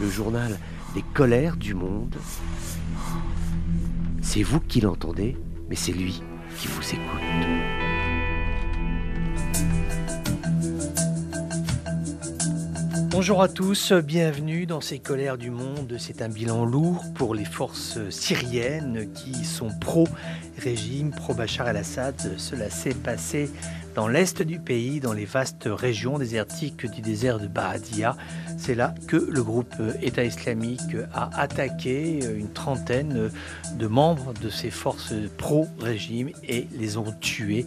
le 0.00 0.08
journal 0.08 0.58
des 0.94 1.02
colères 1.14 1.56
du 1.56 1.74
monde. 1.74 2.16
C'est 4.20 4.42
vous 4.42 4.60
qui 4.60 4.80
l'entendez, 4.80 5.36
mais 5.68 5.76
c'est 5.76 5.92
lui 5.92 6.22
qui 6.56 6.68
vous 6.68 6.82
écoute. 6.82 7.22
Bonjour 13.10 13.42
à 13.42 13.48
tous, 13.48 13.92
bienvenue 13.92 14.64
dans 14.66 14.80
ces 14.80 14.98
colères 14.98 15.36
du 15.36 15.50
monde. 15.50 15.96
C'est 15.98 16.22
un 16.22 16.28
bilan 16.28 16.64
lourd 16.64 17.04
pour 17.14 17.34
les 17.34 17.44
forces 17.44 17.98
syriennes 18.10 19.12
qui 19.12 19.44
sont 19.44 19.70
pro-régime, 19.80 21.10
pro-Bachar 21.10 21.68
el-Assad. 21.68 22.16
Cela 22.38 22.70
s'est 22.70 22.94
passé 22.94 23.50
dans 23.94 24.08
l'est 24.08 24.42
du 24.42 24.58
pays, 24.58 25.00
dans 25.00 25.12
les 25.12 25.24
vastes 25.24 25.68
régions 25.70 26.18
désertiques 26.18 26.90
du 26.90 27.00
désert 27.00 27.38
de 27.38 27.46
Bahadia. 27.46 28.16
C'est 28.56 28.74
là 28.74 28.94
que 29.06 29.16
le 29.16 29.42
groupe 29.42 29.74
État 30.00 30.24
islamique 30.24 30.96
a 31.12 31.30
attaqué 31.38 32.20
une 32.36 32.52
trentaine 32.52 33.30
de 33.78 33.86
membres 33.86 34.32
de 34.40 34.48
ses 34.48 34.70
forces 34.70 35.14
pro-régime 35.36 36.30
et 36.48 36.68
les 36.78 36.96
ont 36.96 37.12
tués. 37.20 37.66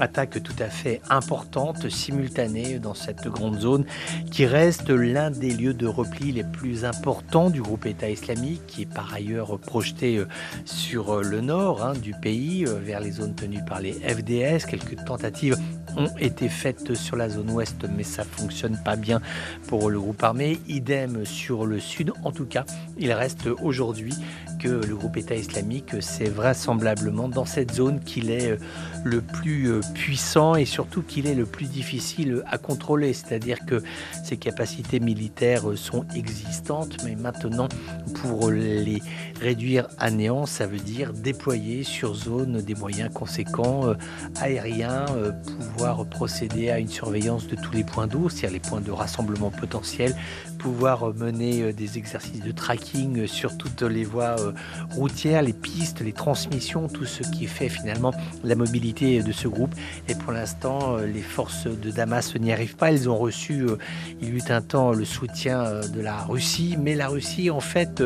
Attaque 0.00 0.42
tout 0.42 0.54
à 0.58 0.68
fait 0.68 1.00
importante, 1.10 1.88
simultanée 1.88 2.78
dans 2.78 2.94
cette 2.94 3.26
grande 3.28 3.60
zone 3.60 3.84
qui 4.30 4.46
reste 4.46 4.90
l'un 4.90 5.30
des 5.30 5.50
lieux 5.50 5.74
de 5.74 5.86
repli 5.86 6.32
les 6.32 6.44
plus 6.44 6.84
importants 6.84 7.50
du 7.50 7.60
groupe 7.60 7.86
État 7.86 8.08
islamique, 8.08 8.66
qui 8.66 8.82
est 8.82 8.92
par 8.92 9.12
ailleurs 9.12 9.58
projeté 9.58 10.22
sur 10.64 11.22
le 11.22 11.40
nord 11.40 11.84
hein, 11.84 11.92
du 11.94 12.12
pays, 12.12 12.64
vers 12.64 13.00
les 13.00 13.12
zones 13.12 13.34
tenues 13.34 13.64
par 13.66 13.80
les 13.80 13.92
FDS. 13.92 14.66
Quelques 14.66 15.04
tentatives 15.04 15.58
ont 15.96 16.10
été 16.18 16.48
faites 16.48 16.94
sur 16.94 17.16
la 17.16 17.28
zone 17.28 17.50
ouest, 17.50 17.86
mais 17.96 18.02
ça 18.02 18.24
fonctionne 18.24 18.78
pas 18.84 18.96
bien 18.96 19.20
pour 19.66 19.90
le 19.90 19.98
groupe 19.98 20.22
armé. 20.22 20.58
Idem 20.68 21.24
sur 21.24 21.66
le 21.66 21.80
sud. 21.80 22.12
En 22.24 22.32
tout 22.32 22.46
cas, 22.46 22.64
il 22.98 23.12
reste 23.12 23.46
aujourd'hui 23.62 24.14
que 24.58 24.68
le 24.68 24.94
groupe 24.96 25.16
État 25.16 25.34
islamique, 25.34 25.96
c'est 26.00 26.28
vraisemblablement 26.28 27.28
dans 27.28 27.44
cette 27.44 27.72
zone 27.72 28.00
qu'il 28.00 28.30
est 28.30 28.58
le 29.04 29.20
plus 29.20 29.80
puissant 29.94 30.54
et 30.54 30.64
surtout 30.64 31.02
qu'il 31.02 31.26
est 31.26 31.34
le 31.34 31.46
plus 31.46 31.66
difficile 31.66 32.42
à 32.46 32.58
contrôler. 32.58 33.12
C'est-à-dire 33.12 33.58
que 33.66 33.82
ses 34.24 34.36
capacités 34.36 35.00
militaires 35.00 35.64
sont 35.76 36.04
existantes, 36.14 36.96
mais 37.04 37.14
maintenant, 37.14 37.68
pour 38.14 38.50
les 38.50 39.02
réduire 39.40 39.88
à 39.98 40.10
néant, 40.10 40.46
ça 40.46 40.66
veut 40.66 40.78
dire 40.78 41.12
déployer 41.12 41.82
sur 41.82 42.14
zone 42.14 42.62
des 42.62 42.74
moyens 42.74 43.12
conséquents 43.12 43.94
aériens, 44.40 45.06
pouvoir 45.58 46.04
procéder 46.06 46.70
à 46.70 46.78
une 46.78 46.88
surveillance 46.88 47.46
de 47.46 47.56
tous 47.56 47.72
les 47.72 47.84
points 47.84 48.06
d'eau, 48.06 48.28
c'est-à-dire 48.28 48.60
les 48.62 48.68
points 48.68 48.80
de 48.80 48.90
rassemblement 48.90 49.50
potentiels, 49.50 50.14
pouvoir 50.58 51.14
mener 51.14 51.72
des 51.72 51.98
exercices 51.98 52.40
de 52.42 52.50
tracking 52.50 53.26
sur 53.26 53.56
toutes 53.56 53.82
les 53.82 54.04
voies 54.04 54.36
routières, 54.90 55.42
les 55.42 55.52
pistes, 55.52 56.00
les 56.00 56.12
transmissions, 56.12 56.88
tout 56.88 57.04
ce 57.04 57.22
qui 57.22 57.46
fait 57.46 57.68
finalement 57.68 58.12
la 58.44 58.54
mobilité 58.54 59.22
de 59.22 59.32
ce 59.32 59.48
groupe. 59.48 59.74
Et 60.08 60.14
pour 60.14 60.32
l'instant, 60.32 60.96
les 60.98 61.22
forces 61.22 61.66
de 61.66 61.90
Damas 61.90 62.34
n'y 62.36 62.52
arrivent 62.52 62.76
pas. 62.76 62.90
Elles 62.90 63.08
ont 63.08 63.16
reçu, 63.16 63.66
il 64.20 64.28
y 64.28 64.30
eut 64.32 64.42
un 64.48 64.60
temps, 64.60 64.92
le 64.92 65.04
soutien 65.04 65.80
de 65.92 66.00
la 66.00 66.16
Russie, 66.18 66.76
mais 66.78 66.94
la 66.94 67.08
Russie, 67.08 67.50
en 67.50 67.60
fait, 67.60 68.02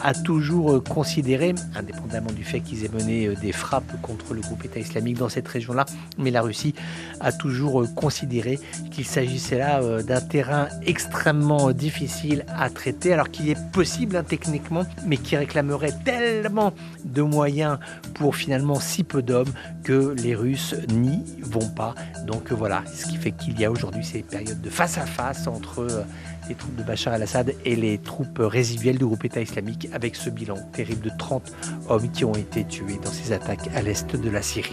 a 0.00 0.14
toujours 0.14 0.82
considéré, 0.84 1.54
indépendamment 1.74 2.32
du 2.32 2.44
fait 2.44 2.60
qu'ils 2.60 2.84
aient 2.84 2.92
mené 2.92 3.34
des 3.40 3.52
frappes 3.52 4.00
contre 4.02 4.34
le 4.34 4.40
groupe 4.40 4.64
État 4.64 4.80
islamique 4.80 5.18
dans 5.18 5.28
cette 5.28 5.48
région-là, 5.48 5.84
mais 6.18 6.30
la 6.30 6.42
Russie 6.42 6.74
a 7.20 7.32
toujours 7.32 7.84
considéré 7.94 8.58
qu'il 8.90 9.04
s'agissait 9.04 9.58
là 9.58 10.02
d'un 10.02 10.20
terrain 10.20 10.68
extrêmement 10.86 11.72
difficile 11.72 12.44
à 12.48 12.70
traiter, 12.70 13.12
alors 13.12 13.30
qu'il 13.30 13.48
est 13.48 13.58
possible 13.72 14.16
hein, 14.16 14.24
techniquement, 14.26 14.84
mais 15.06 15.16
qui 15.16 15.36
réclamerait 15.36 15.81
tellement 15.90 16.72
de 17.04 17.22
moyens 17.22 17.78
pour 18.14 18.36
finalement 18.36 18.78
si 18.78 19.04
peu 19.04 19.22
d'hommes 19.22 19.52
que 19.82 20.14
les 20.16 20.34
Russes 20.34 20.74
n'y 20.88 21.24
vont 21.40 21.68
pas. 21.68 21.94
Donc 22.26 22.52
voilà, 22.52 22.84
ce 22.92 23.06
qui 23.06 23.16
fait 23.16 23.32
qu'il 23.32 23.58
y 23.58 23.64
a 23.64 23.70
aujourd'hui 23.70 24.04
ces 24.04 24.22
périodes 24.22 24.60
de 24.60 24.70
face 24.70 24.98
à 24.98 25.06
face 25.06 25.46
entre 25.46 26.04
les 26.48 26.54
troupes 26.54 26.76
de 26.76 26.82
Bachar 26.82 27.14
el-Assad 27.14 27.54
et 27.64 27.76
les 27.76 27.98
troupes 27.98 28.38
résiduelles 28.38 28.98
du 28.98 29.06
groupe 29.06 29.24
État 29.24 29.40
islamique, 29.40 29.88
avec 29.92 30.16
ce 30.16 30.30
bilan 30.30 30.56
terrible 30.72 31.02
de 31.02 31.10
30 31.18 31.52
hommes 31.88 32.10
qui 32.10 32.24
ont 32.24 32.34
été 32.34 32.64
tués 32.64 32.98
dans 33.02 33.10
ces 33.10 33.32
attaques 33.32 33.68
à 33.74 33.82
l'est 33.82 34.16
de 34.16 34.30
la 34.30 34.42
Syrie. 34.42 34.72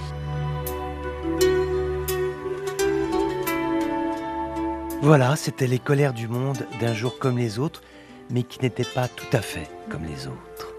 Voilà, 5.01 5.37
c'était 5.37 5.67
les 5.67 5.79
colères 5.79 6.13
du 6.13 6.27
monde 6.27 6.65
d'un 6.81 6.93
jour 6.93 7.19
comme 7.19 7.37
les 7.37 7.57
autres, 7.57 7.81
mais 8.29 8.43
qui 8.43 8.61
n'étaient 8.61 8.83
pas 8.83 9.07
tout 9.07 9.25
à 9.31 9.41
fait 9.41 9.69
comme 9.89 10.03
les 10.03 10.27
autres. 10.27 10.78